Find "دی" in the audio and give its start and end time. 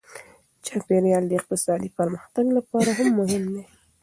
3.53-3.63